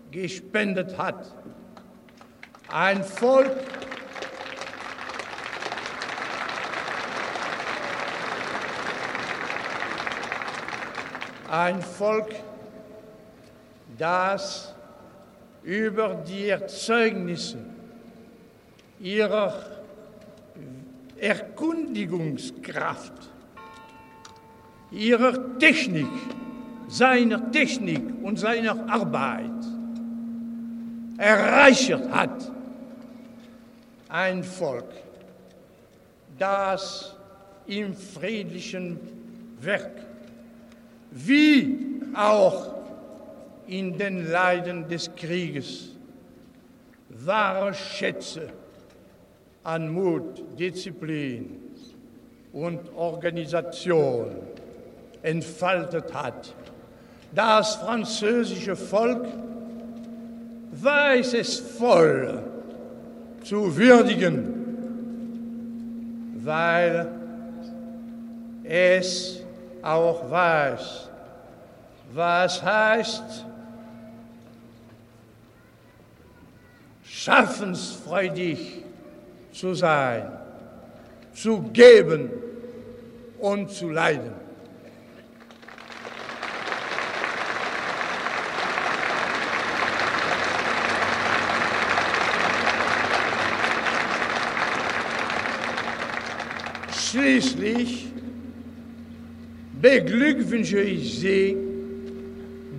gespendet 0.10 0.98
hat. 0.98 1.26
Ein 2.72 3.04
Volk, 3.04 3.52
ein 11.50 11.82
Volk, 11.82 12.34
das 14.02 14.74
über 15.64 16.16
die 16.28 16.50
Erzeugnisse 16.50 17.60
ihrer 19.00 19.54
Erkundigungskraft, 21.20 23.14
ihrer 24.90 25.60
Technik, 25.60 26.08
seiner 26.88 27.52
Technik 27.52 28.02
und 28.24 28.40
seiner 28.40 28.90
Arbeit 28.90 29.52
erreicht 31.18 31.94
hat. 32.10 32.52
Ein 34.10 34.44
Volk, 34.44 34.90
das 36.40 37.16
im 37.68 37.94
friedlichen 37.94 39.00
Werk 39.62 39.92
wie 41.12 42.02
auch 42.16 42.81
in 43.72 43.98
den 43.98 44.30
Leiden 44.30 44.90
des 44.90 45.16
Krieges 45.16 45.96
wahre 47.08 47.74
Schätze 47.74 48.50
an 49.64 49.90
Mut, 49.94 50.44
Disziplin 50.60 51.58
und 52.52 52.94
Organisation 52.94 54.36
entfaltet 55.22 56.14
hat. 56.14 56.54
Das 57.34 57.76
französische 57.76 58.76
Volk 58.76 59.26
weiß 60.74 61.34
es 61.36 61.58
voll 61.58 62.44
zu 63.42 63.78
würdigen, 63.78 64.54
weil 66.44 67.08
es 68.66 69.42
auch 69.82 70.30
weiß, 70.30 71.10
was 72.14 72.62
heißt, 72.62 73.46
schaffensfreudig 77.14 78.84
zu 79.52 79.74
sein, 79.74 80.32
zu 81.34 81.62
geben 81.74 82.30
und 83.40 83.70
zu 83.70 83.90
leiden. 83.90 84.32
Schließlich 96.94 98.08
beglückwünsche 99.82 100.80
ich 100.80 101.20
Sie, 101.20 101.58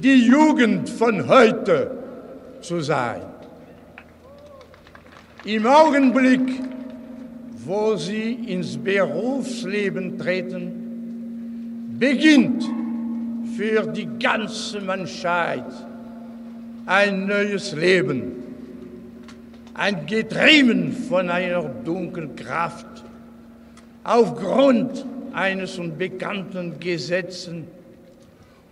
die 0.03 0.27
Jugend 0.27 0.89
von 0.89 1.29
heute 1.29 1.91
zu 2.63 2.81
sein. 2.81 3.32
Im 5.45 5.67
Augenblick, 5.67 6.61
wo 7.65 7.97
sie 7.97 8.35
ins 8.47 8.77
Berufsleben 8.77 10.17
treten, 10.17 11.97
beginnt 11.99 12.63
für 13.57 13.89
die 13.89 14.09
ganze 14.21 14.81
Menschheit 14.81 15.65
ein 16.87 17.27
neues 17.27 17.73
Leben, 17.73 18.35
ein 19.75 20.07
Getrieben 20.07 20.93
von 20.93 21.29
einer 21.29 21.63
dunklen 21.63 22.37
Kraft, 22.37 23.03
aufgrund 24.05 25.05
eines 25.33 25.77
unbekannten 25.77 26.79
Gesetzen 26.79 27.67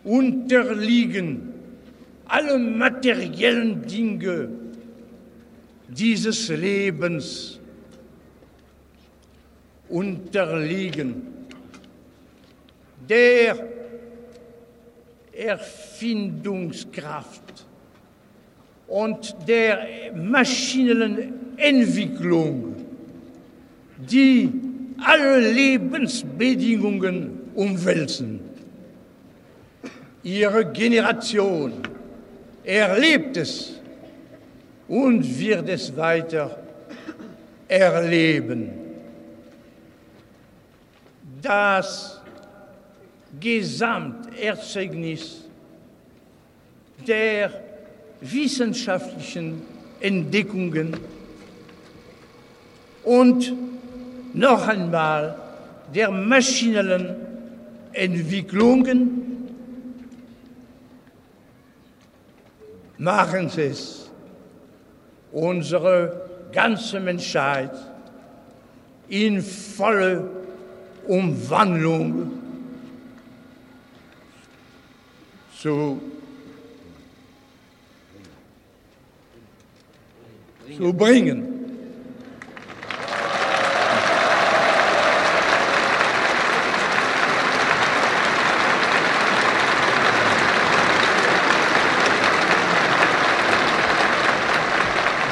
unterliegen 0.05 1.53
alle 2.29 2.61
materiellen 2.61 3.85
Dinge 3.89 4.60
dieses 5.91 6.49
Lebens 6.49 7.61
unterliegen, 9.89 11.23
der 13.09 13.57
Erfindungskraft 15.33 17.67
und 18.87 19.35
der 19.49 20.13
maschinellen 20.15 21.57
Entwicklung, 21.57 22.77
die 23.99 24.53
alle 25.03 25.53
Lebensbedingungen 25.53 27.51
umwälzen. 27.55 28.41
Ihre 30.23 30.71
Generation 30.71 31.73
erlebt 32.63 33.39
es 33.39 33.80
und 34.91 35.39
wird 35.39 35.69
es 35.69 35.97
weiter 35.97 36.59
erleben. 37.69 38.73
Das 41.41 42.21
Gesamterzeugnis 43.39 45.45
der 47.07 47.53
wissenschaftlichen 48.21 49.63
Entdeckungen. 50.01 50.97
Und 53.05 53.53
noch 54.35 54.67
einmal 54.67 55.37
der 55.95 56.11
maschinellen 56.11 57.15
Entwicklungen. 57.93 59.29
Machen 62.99 63.49
es 63.57 64.00
unsere 65.33 66.29
ganze 66.53 67.01
Menschheit 67.01 67.73
in 69.09 69.43
volle 69.43 70.29
Umwandlung 71.07 72.33
zu, 75.57 76.01
zu 80.77 80.93
bringen. 80.93 81.60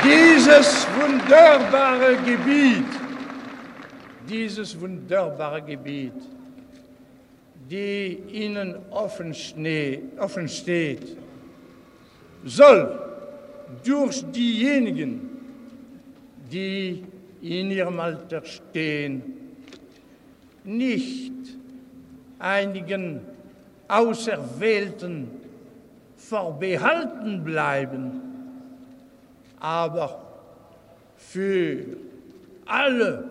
Dieses 0.09 0.87
wunderbare 0.99 2.16
Gebiet, 2.25 2.87
dieses 4.27 4.81
wunderbare 4.81 5.61
Gebiet, 5.61 6.14
die 7.71 8.18
Ihnen 8.33 8.77
offen, 8.88 9.37
offen 10.18 10.49
steht, 10.49 11.14
soll 12.42 12.99
durch 13.85 14.25
diejenigen, 14.33 15.29
die 16.51 17.05
in 17.42 17.71
ihrem 17.71 18.01
Alter 18.01 18.42
stehen, 18.47 19.23
nicht 20.64 21.35
einigen 22.38 23.21
Auserwählten 23.88 25.29
vorbehalten 26.16 27.44
bleiben, 27.44 28.28
aber 29.61 30.25
für 31.16 31.85
alle 32.66 33.25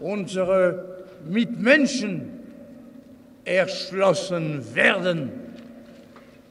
unsere 0.00 1.04
Mitmenschen 1.28 2.38
erschlossen 3.44 4.74
werden. 4.74 5.32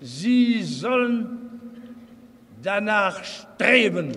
Sie 0.02 0.64
sollen 0.64 1.38
danach 2.62 3.24
streben, 3.24 4.12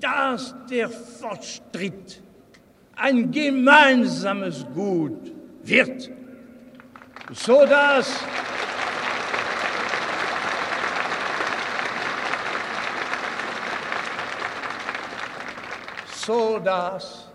dass 0.00 0.54
der 0.70 0.88
Fortschritt 0.88 2.20
ein 2.96 3.30
gemeinsames 3.30 4.66
Gut 4.74 5.32
wird, 5.62 6.10
sodass 7.32 8.20
so 16.26 16.58
dass 16.58 17.28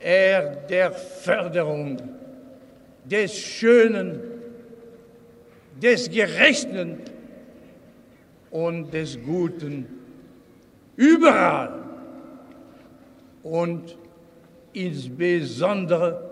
er 0.00 0.56
der 0.68 0.92
Förderung 0.92 2.00
des 3.04 3.38
Schönen, 3.38 4.20
des 5.82 6.10
Gerechten 6.10 6.98
und 8.50 8.92
des 8.92 9.18
Guten 9.20 9.86
überall 10.96 11.82
und 13.42 13.96
insbesondere 14.72 16.30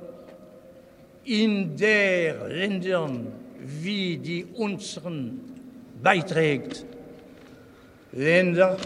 in 1.25 1.77
der 1.77 2.49
Ländern 2.49 3.33
wie 3.59 4.17
die 4.17 4.45
unseren 4.45 5.41
beiträgt. 6.03 6.85
Länder, 8.13 8.77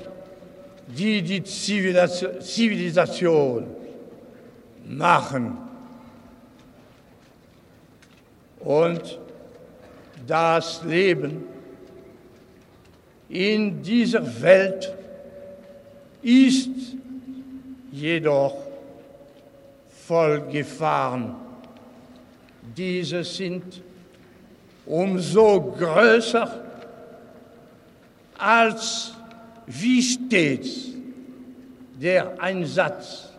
die 0.87 1.22
die 1.22 1.42
Zivilisation 1.42 3.66
machen. 4.88 5.59
Und 8.61 9.18
das 10.27 10.83
Leben 10.85 11.44
in 13.29 13.83
dieser 13.83 14.42
Welt 14.42 14.94
ist 16.22 16.70
jedoch 17.90 18.55
voll 20.07 20.40
Gefahren. 20.51 21.35
Diese 22.77 23.25
sind 23.25 23.83
umso 24.85 25.61
größer, 25.61 26.62
als 28.38 29.15
wie 29.66 30.02
stets 30.02 30.88
der 32.00 32.40
Einsatz 32.40 33.31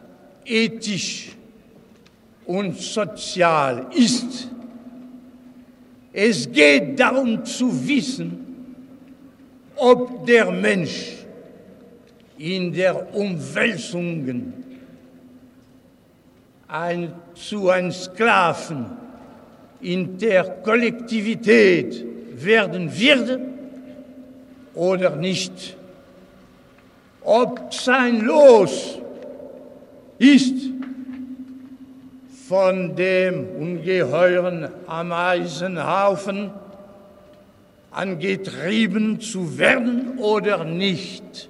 ethisch 0.46 1.30
und 2.46 2.78
sozial 2.78 3.88
ist. 3.94 4.50
Es 6.12 6.52
geht 6.52 7.00
darum 7.00 7.46
zu 7.46 7.88
wissen, 7.88 8.46
ob 9.76 10.26
der 10.26 10.52
Mensch 10.52 11.18
in 12.38 12.74
der 12.74 13.14
Umwälzungen 13.14 14.54
ein, 16.68 17.14
zu 17.36 17.70
einem 17.70 17.92
Sklaven 17.92 18.86
in 19.82 20.18
der 20.18 20.44
Kollektivität 20.64 22.04
werden 22.34 22.92
wird 22.98 23.40
oder 24.74 25.16
nicht 25.16 25.77
ob 27.28 27.74
sein 27.74 28.22
Los 28.22 29.00
ist 30.18 30.70
von 32.48 32.96
dem 32.96 33.46
ungeheuren 33.60 34.70
Ameisenhaufen 34.88 36.52
angetrieben 37.92 39.20
zu 39.20 39.58
werden 39.58 40.18
oder 40.20 40.64
nicht. 40.64 41.50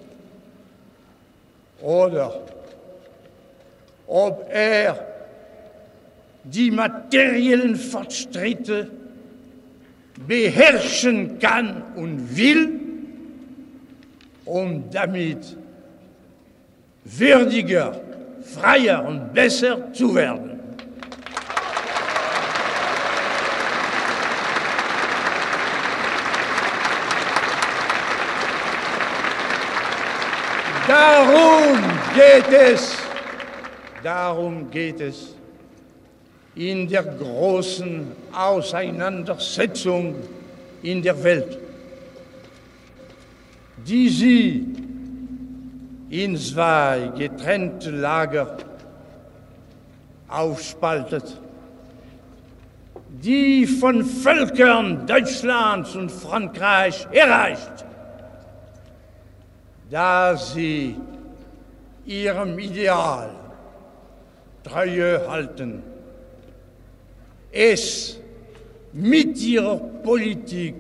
Oder 1.84 2.42
ob 4.08 4.50
er 4.52 5.06
die 6.44 6.72
materiellen 6.72 7.76
Fortschritte 7.76 8.90
beherrschen 10.26 11.38
kann 11.38 11.84
und 11.96 12.36
will, 12.36 12.80
um 14.44 14.90
damit 14.90 15.56
würdiger, 17.16 18.00
freier 18.42 19.06
und 19.06 19.34
besser 19.34 19.94
zu 19.94 20.14
werden. 20.14 20.60
Darum 30.88 31.78
geht 32.16 32.48
es, 32.54 32.98
darum 34.02 34.72
geht 34.72 35.02
es 35.02 35.36
in 36.56 36.88
der 36.88 37.04
großen 37.04 38.08
Auseinandersetzung 38.32 40.16
in 40.82 41.02
der 41.02 41.22
Welt, 41.24 41.60
die 43.86 44.08
sie 44.10 44.87
in 46.10 46.38
zwei 46.38 47.12
getrennte 47.18 47.92
Lager 47.92 48.58
aufspaltet, 50.28 51.40
die 53.10 53.66
von 53.66 54.06
Völkern 54.06 55.06
Deutschlands 55.06 55.96
und 55.96 56.12
Frankreich 56.12 57.08
erreicht, 57.12 57.86
da 59.90 60.36
sie 60.36 60.96
ihrem 62.06 62.58
Ideal 62.60 63.30
Treue 64.64 65.26
halten, 65.30 65.82
es 67.52 68.20
mit 68.92 69.42
ihrer 69.42 69.78
Politik 69.78 70.76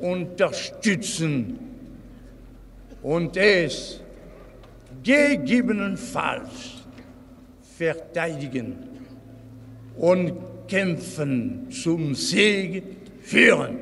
unterstützen 0.00 1.58
und 3.02 3.36
es 3.36 4.00
gegebenenfalls 5.06 6.82
verteidigen 7.78 8.76
und 9.96 10.32
kämpfen 10.66 11.70
zum 11.70 12.12
Sieg 12.14 12.82
führen. 13.22 13.78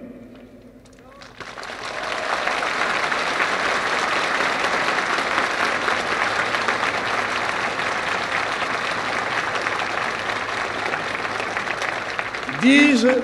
Diese 12.62 13.22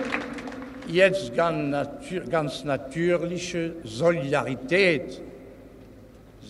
jetzt 0.86 1.34
ganz, 1.34 1.70
natür 1.70 2.20
ganz 2.24 2.64
natürliche 2.64 3.74
Solidarität 3.84 5.20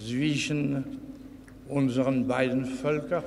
zwischen 0.05 1.00
unseren 1.71 2.27
beiden 2.27 2.65
Völkern 2.65 3.25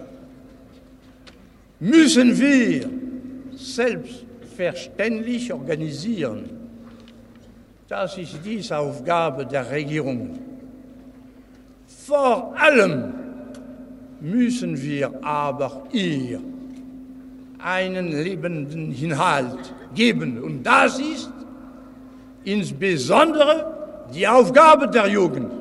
müssen 1.80 2.40
wir 2.40 2.90
selbstverständlich 3.56 5.52
organisieren. 5.52 6.50
Das 7.88 8.18
ist 8.18 8.40
die 8.46 8.64
Aufgabe 8.72 9.46
der 9.46 9.70
Regierung. 9.70 10.40
Vor 12.06 12.54
allem 12.58 13.14
müssen 14.20 14.82
wir 14.82 15.24
aber 15.24 15.84
ihr 15.92 16.40
einen 17.60 18.12
lebenden 18.12 18.94
Inhalt 18.94 19.74
geben. 19.96 20.42
Und 20.42 20.64
das 20.64 21.00
ist 21.00 21.32
insbesondere 22.44 24.08
die 24.14 24.28
Aufgabe 24.28 24.88
der 24.88 25.08
Jugend. 25.08 25.52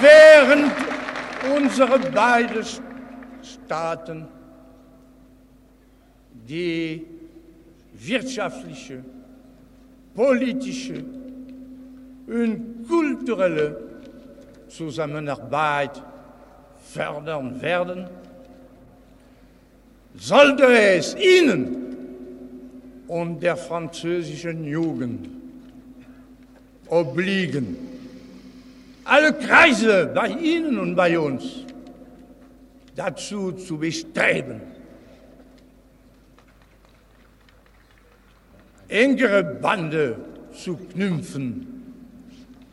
Während 0.00 0.72
unsere 1.72 1.98
beiden 2.10 2.64
Staaten 3.42 4.26
die 6.46 7.06
wirtschaftliche, 7.94 9.02
politische 10.14 11.02
und 12.26 12.86
kulturelle 12.86 13.80
Zusammenarbeit 14.68 16.02
fördern 16.92 17.60
werden, 17.62 18.06
sollte 20.14 20.64
es 20.64 21.16
Ihnen 21.16 21.76
und 23.08 23.42
der 23.42 23.56
französischen 23.56 24.64
Jugend 24.64 25.28
obliegen, 26.88 27.91
alle 29.04 29.32
Kreise 29.34 30.10
bei 30.14 30.28
Ihnen 30.28 30.78
und 30.78 30.94
bei 30.94 31.18
uns 31.18 31.64
dazu 32.94 33.52
zu 33.52 33.78
bestreben, 33.78 34.60
engere 38.88 39.42
Bande 39.42 40.16
zu 40.52 40.76
knüpfen, 40.76 41.66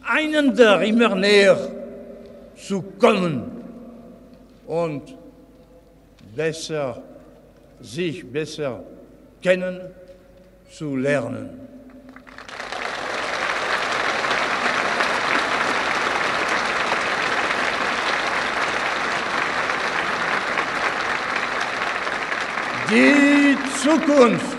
einander 0.04 0.82
immer 0.82 1.16
näher 1.16 1.72
zu 2.56 2.82
kommen 2.82 3.44
und 4.68 5.16
besser, 6.36 7.02
sich 7.80 8.30
besser 8.30 8.84
kennen 9.42 9.80
zu 10.70 10.96
lernen. 10.96 11.69
Die 22.92 23.56
Zukunft, 23.84 24.58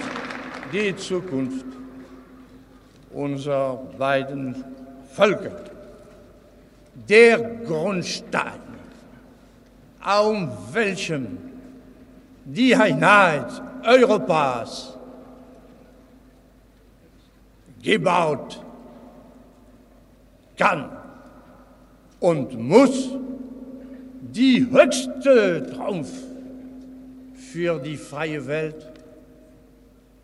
die 0.72 0.94
Zukunft 0.94 1.66
unserer 3.12 3.76
beiden 3.98 4.64
Völker, 5.12 5.64
der 7.08 7.38
Grundstein, 7.66 8.60
auf 10.00 10.48
welchem 10.72 11.38
die 12.44 12.76
Einheit 12.76 13.50
Europas 13.84 14.96
gebaut 17.82 18.62
kann 20.56 20.88
und 22.20 22.56
muss 22.56 23.10
die 24.20 24.68
höchste 24.70 25.68
Trumpf 25.74 26.29
für 27.52 27.80
die 27.80 27.96
freie 27.96 28.46
Welt 28.46 28.86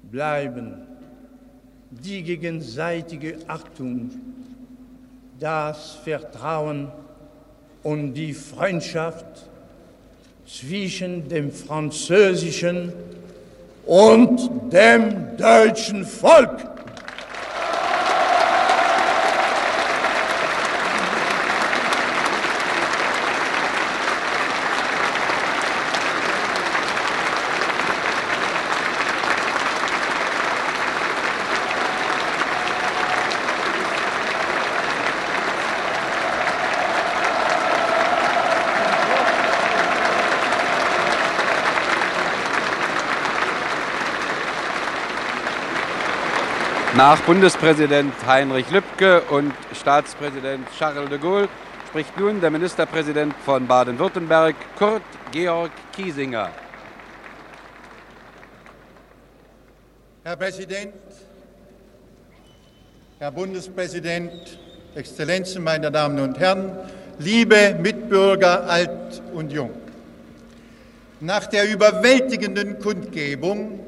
bleiben, 0.03 0.87
die 1.91 2.23
gegenseitige 2.23 3.39
Achtung 3.49 4.11
das 5.41 5.99
Vertrauen 6.05 6.91
und 7.83 8.15
die 8.15 8.33
Freundschaft 8.33 9.49
zwischen 10.47 11.29
dem 11.29 11.51
französischen 11.51 12.93
und 13.85 14.73
dem 14.73 15.37
deutschen 15.37 16.05
Volk. 16.05 16.76
Nach 46.97 47.21
Bundespräsident 47.21 48.15
Heinrich 48.27 48.71
Lübke 48.71 49.21
und 49.29 49.53
Staatspräsident 49.79 50.67
Charles 50.79 51.11
de 51.11 51.19
Gaulle 51.19 51.47
spricht 51.89 52.19
nun 52.19 52.41
der 52.41 52.51
Ministerpräsident 52.51 53.35
von 53.45 53.67
Baden-Württemberg, 53.67 54.57
Kurt 54.79 55.03
Georg 55.31 55.73
Kiesinger. 55.95 56.49
Herr 60.25 60.37
Präsident, 60.37 60.95
Herr 63.19 63.31
Bundespräsident, 63.31 64.59
Exzellenzen, 64.95 65.63
meine 65.63 65.91
Damen 65.93 66.19
und 66.19 66.39
Herren, 66.39 66.79
liebe 67.19 67.77
Mitbürger, 67.79 68.71
alt 68.71 69.23
und 69.35 69.53
jung. 69.53 69.73
Nach 71.21 71.47
der 71.47 71.71
überwältigenden 71.71 72.79
Kundgebung 72.79 73.86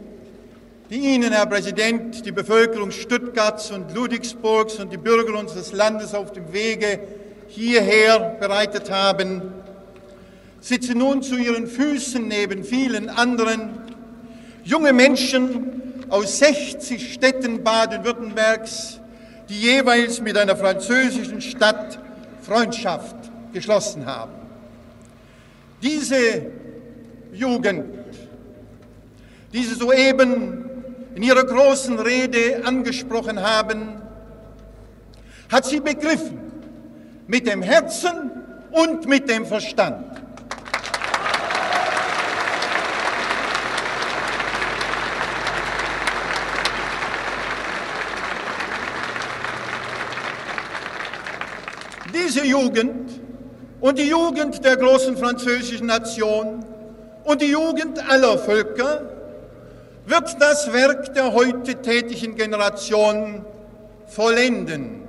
die 0.90 1.14
Ihnen, 1.14 1.33
Herr 1.33 1.44
Präsident, 1.44 2.24
die 2.24 2.33
Bevölkerung 2.33 2.90
Stuttgarts 2.90 3.70
und 3.70 3.94
Ludwigsburgs 3.94 4.77
und 4.77 4.90
die 4.90 4.96
Bürger 4.96 5.38
unseres 5.38 5.72
Landes 5.72 6.14
auf 6.14 6.33
dem 6.33 6.51
Wege 6.53 7.01
hierher 7.48 8.37
bereitet 8.40 8.90
haben, 8.90 9.42
sitzen 10.61 10.98
nun 10.98 11.22
zu 11.22 11.37
Ihren 11.37 11.66
Füßen 11.66 12.27
neben 12.27 12.64
vielen 12.64 13.11
anderen 13.11 13.70
junge 14.64 14.94
Menschen 14.94 16.05
aus 16.09 16.38
60 16.38 17.12
Städten 17.12 17.62
Baden-Württembergs, 17.62 18.98
die 19.51 19.61
jeweils 19.61 20.22
mit 20.22 20.38
einer 20.38 20.57
französischen 20.57 21.42
Stadt 21.42 21.98
Freundschaft 22.40 23.16
geschlossen 23.53 24.07
haben. 24.07 24.33
Diese 25.83 26.46
Jugend, 27.35 27.85
diese 29.53 29.74
soeben 29.74 30.67
in 31.18 31.24
ihrer 31.24 31.42
großen 31.42 31.98
Rede 31.98 32.62
angesprochen 32.64 33.42
haben, 33.42 34.00
hat 35.50 35.64
sie 35.64 35.81
begriffen, 35.81 36.38
mit 37.26 37.44
dem 37.44 37.61
Herzen 37.61 38.31
und 38.70 39.04
mit 39.09 39.28
dem 39.28 39.44
Verstand. 39.44 40.16
Diese 52.14 52.46
Jugend 52.46 53.11
und 53.81 53.98
die 53.98 54.09
Jugend 54.09 54.64
der 54.64 54.76
großen 54.76 55.16
französischen 55.16 55.88
Nation 55.88 56.64
und 57.24 57.42
die 57.42 57.50
Jugend 57.50 58.09
aller 58.09 58.38
Völker 58.38 59.17
wird 60.09 60.40
das 60.40 60.73
Werk 60.73 61.14
der 61.14 61.33
heute 61.33 61.77
tätigen 61.83 62.35
Generation 62.35 63.44
vollenden 64.07 65.03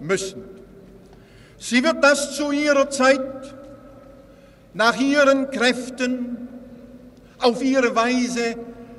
müssen. 0.00 0.44
Sie 1.58 1.82
wird 1.82 2.02
das 2.02 2.36
zu 2.36 2.50
ihrer 2.50 2.90
Zeit, 2.90 3.54
nach 4.74 4.98
ihren 5.00 5.50
Kräften, 5.50 6.48
auf 7.38 7.62
ihre 7.62 7.94
Weise 7.94 8.56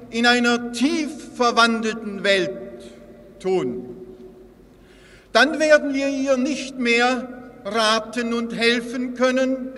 in 0.10 0.26
einer 0.26 0.72
tief 0.72 1.36
verwandelten 1.36 2.24
Welt 2.24 2.84
tun. 3.40 3.94
Dann 5.34 5.60
werden 5.60 5.94
wir 5.94 6.08
ihr 6.08 6.38
nicht 6.38 6.78
mehr 6.80 7.28
raten 7.66 8.34
und 8.34 8.56
helfen 8.56 9.16
können, 9.16 9.70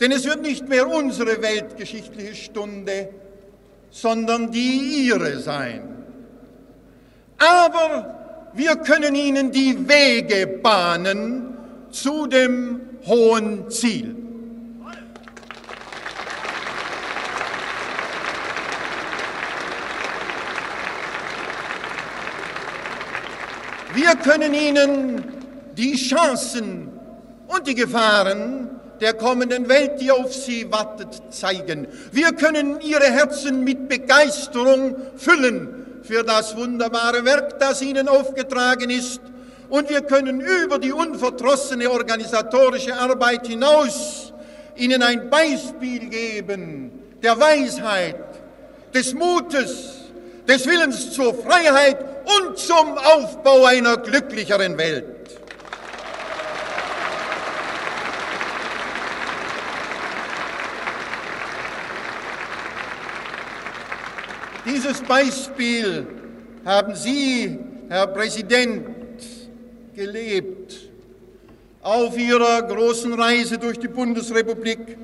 denn 0.00 0.12
es 0.12 0.24
wird 0.24 0.42
nicht 0.42 0.68
mehr 0.68 0.88
unsere 0.88 1.42
weltgeschichtliche 1.42 2.34
Stunde, 2.34 3.10
sondern 3.90 4.50
die 4.50 5.06
ihre 5.06 5.38
sein. 5.38 5.82
Aber 7.38 8.50
wir 8.54 8.76
können 8.76 9.14
ihnen 9.14 9.52
die 9.52 9.88
Wege 9.88 10.46
bahnen 10.46 11.56
zu 11.90 12.26
dem 12.26 12.80
hohen 13.06 13.70
Ziel. 13.70 14.16
Wir 23.92 24.14
können 24.16 24.54
ihnen 24.54 25.24
die 25.76 25.96
Chancen 25.96 26.88
und 27.48 27.66
die 27.66 27.74
Gefahren 27.74 28.79
der 29.00 29.14
kommenden 29.14 29.68
Welt, 29.68 30.00
die 30.00 30.10
auf 30.10 30.34
sie 30.34 30.70
wartet, 30.70 31.22
zeigen. 31.30 31.86
Wir 32.12 32.32
können 32.32 32.80
ihre 32.80 33.04
Herzen 33.04 33.64
mit 33.64 33.88
Begeisterung 33.88 34.96
füllen 35.16 36.00
für 36.02 36.22
das 36.22 36.56
wunderbare 36.56 37.24
Werk, 37.24 37.58
das 37.58 37.82
ihnen 37.82 38.08
aufgetragen 38.08 38.90
ist. 38.90 39.20
Und 39.68 39.88
wir 39.88 40.02
können 40.02 40.40
über 40.40 40.78
die 40.78 40.92
unverdrossene 40.92 41.90
organisatorische 41.90 42.94
Arbeit 42.96 43.46
hinaus 43.46 44.32
ihnen 44.76 45.02
ein 45.02 45.30
Beispiel 45.30 46.08
geben 46.08 46.92
der 47.22 47.38
Weisheit, 47.38 48.16
des 48.94 49.14
Mutes, 49.14 49.98
des 50.48 50.66
Willens 50.66 51.12
zur 51.12 51.34
Freiheit 51.34 51.98
und 52.38 52.58
zum 52.58 52.96
Aufbau 52.96 53.64
einer 53.64 53.98
glücklicheren 53.98 54.78
Welt. 54.78 55.19
Dieses 64.72 65.00
Beispiel 65.00 66.06
haben 66.64 66.94
Sie, 66.94 67.58
Herr 67.88 68.06
Präsident, 68.06 68.86
gelebt 69.96 70.76
auf 71.82 72.16
Ihrer 72.16 72.62
großen 72.62 73.12
Reise 73.14 73.58
durch 73.58 73.78
die 73.78 73.88
Bundesrepublik 73.88 74.96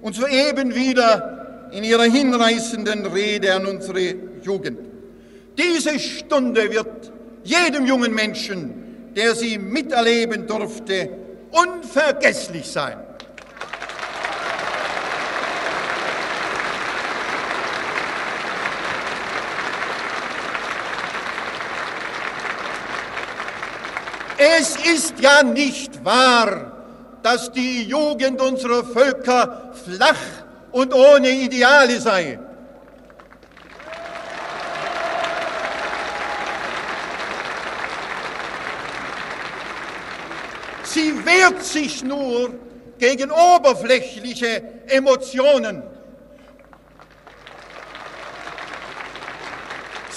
und 0.00 0.14
soeben 0.14 0.74
wieder 0.74 1.68
in 1.72 1.84
Ihrer 1.84 2.04
hinreißenden 2.04 3.04
Rede 3.06 3.52
an 3.54 3.66
unsere 3.66 4.14
Jugend. 4.42 4.78
Diese 5.58 5.98
Stunde 5.98 6.70
wird 6.70 7.12
jedem 7.44 7.84
jungen 7.84 8.14
Menschen, 8.14 9.12
der 9.14 9.34
sie 9.34 9.58
miterleben 9.58 10.46
durfte, 10.46 11.10
unvergesslich 11.50 12.66
sein. 12.66 12.96
Es 24.44 24.74
ist 24.74 25.20
ja 25.20 25.44
nicht 25.44 26.04
wahr, 26.04 26.72
dass 27.22 27.52
die 27.52 27.84
Jugend 27.84 28.40
unserer 28.40 28.82
Völker 28.82 29.72
flach 29.84 30.18
und 30.72 30.92
ohne 30.92 31.30
Ideale 31.30 32.00
sei. 32.00 32.40
Sie 40.82 41.24
wehrt 41.24 41.62
sich 41.62 42.02
nur 42.02 42.52
gegen 42.98 43.30
oberflächliche 43.30 44.60
Emotionen. 44.88 45.84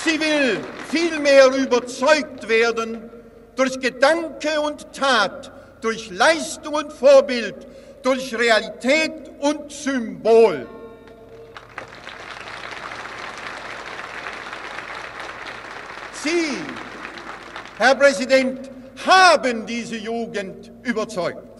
Sie 0.03 0.19
will 0.19 0.61
vielmehr 0.89 1.47
überzeugt 1.53 2.47
werden 2.47 3.11
durch 3.56 3.80
Gedanke 3.80 4.60
und 4.62 4.91
Tat, 4.94 5.52
durch 5.82 6.10
Leistung 6.10 6.74
und 6.74 6.91
Vorbild, 6.91 7.56
durch 8.02 8.36
Realität 8.36 9.32
und 9.39 9.72
Symbol. 9.72 10.68
Sie, 16.24 16.58
Herr 17.78 17.96
Präsident, 17.96 18.72
haben 19.06 19.65
diese 19.65 19.96
Jugend 19.96 20.72
überzeugt. 20.84 21.55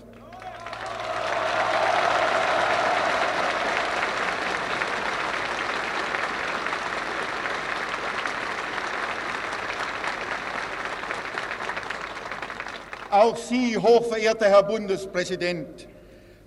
Auch 13.15 13.38
Sie, 13.38 13.78
hochverehrter 13.78 14.49
Herr 14.49 14.63
Bundespräsident, 14.63 15.88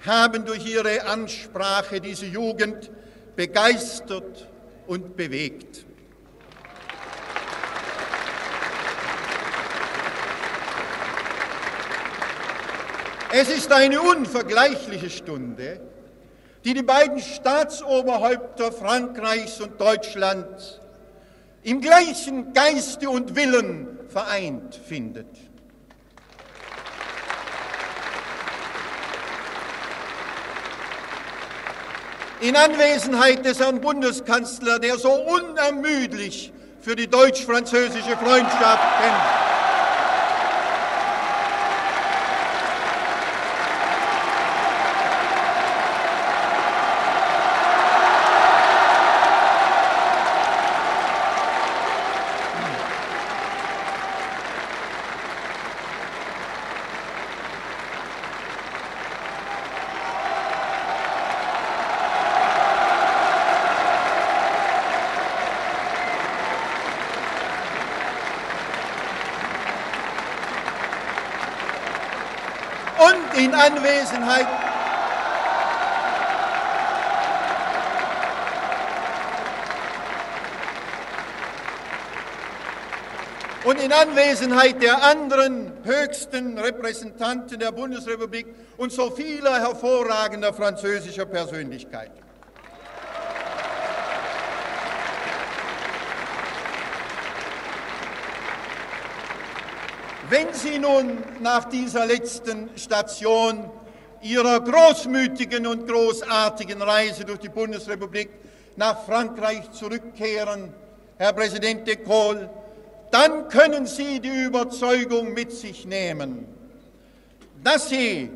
haben 0.04 0.44
durch 0.44 0.66
Ihre 0.66 1.07
Ansprache 1.07 1.98
diese 1.98 2.26
Jugend 2.26 2.90
begeistert 3.37 4.46
und 4.87 5.16
bewegt. 5.16 5.87
Es 13.33 13.48
ist 13.48 13.72
eine 13.72 14.02
unvergleichliche 14.02 15.09
Stunde, 15.09 15.81
die 16.66 16.74
die 16.74 16.83
beiden 16.83 17.20
Staatsoberhäupter 17.20 18.72
Frankreichs 18.72 19.59
und 19.62 19.81
Deutschlands 19.81 20.81
im 21.62 21.81
gleichen 21.81 22.52
Geiste 22.52 23.09
und 23.09 23.37
Willen 23.37 24.00
vereint 24.11 24.74
findet. 24.74 25.48
In 32.41 32.57
Anwesenheit 32.57 33.45
des 33.45 33.59
Herrn 33.61 33.81
Bundeskanzlers, 33.81 34.81
der 34.81 34.99
so 34.99 35.13
unermüdlich 35.13 36.53
für 36.81 36.95
die 36.95 37.09
deutsch-französische 37.09 38.17
Freundschaft 38.17 39.03
kämpft. 39.03 39.48
Und 72.99 73.38
in 73.38 73.55
Anwesenheit 73.55 74.46
und 83.65 83.81
in 83.81 83.92
Anwesenheit 83.92 84.83
der 84.83 85.03
anderen 85.03 85.73
höchsten 85.85 86.59
Repräsentanten 86.59 87.59
der 87.59 87.71
Bundesrepublik 87.71 88.46
und 88.77 88.92
so 88.92 89.11
vieler 89.11 89.61
hervorragender 89.61 90.53
französischer 90.53 91.27
Persönlichkeiten. 91.27 92.27
Wenn 100.31 100.52
Sie 100.52 100.79
nun 100.79 101.24
nach 101.40 101.64
dieser 101.64 102.04
letzten 102.04 102.68
Station 102.76 103.70
Ihrer 104.20 104.60
großmütigen 104.60 105.66
und 105.66 105.88
großartigen 105.88 106.83
Reise 106.83 107.24
durch 107.24 107.38
die 107.38 107.48
Bundesrepublik 107.48 108.29
nach 108.76 109.04
Frankreich 109.06 109.70
zurückkehren, 109.72 110.74
Herr 111.16 111.33
Präsident 111.33 111.87
de 111.87 111.96
Gaulle, 111.96 112.50
dann 113.10 113.48
können 113.48 113.87
Sie 113.87 114.20
die 114.20 114.44
Überzeugung 114.44 115.33
mit 115.33 115.50
sich 115.50 115.87
nehmen, 115.87 116.46
dass 117.64 117.88
Sie, 117.88 118.31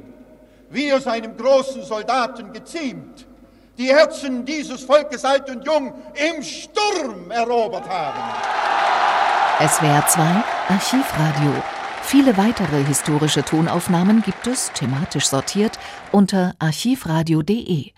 wie 0.70 0.88
es 0.88 1.06
einem 1.06 1.36
großen 1.36 1.82
Soldaten 1.84 2.54
geziemt, 2.54 3.26
die 3.76 3.88
Herzen 3.88 4.46
dieses 4.46 4.82
Volkes 4.82 5.26
alt 5.26 5.50
und 5.50 5.66
jung 5.66 5.92
im 6.14 6.42
Sturm 6.42 7.30
erobert 7.30 7.86
haben. 7.86 8.22
SWR 9.68 10.06
2 10.06 10.22
Archivradio. 10.70 11.62
Viele 12.02 12.36
weitere 12.36 12.84
historische 12.84 13.42
Tonaufnahmen 13.42 14.22
gibt 14.22 14.46
es, 14.46 14.70
thematisch 14.72 15.26
sortiert, 15.26 15.78
unter 16.10 16.54
archivradio.de. 16.58 17.90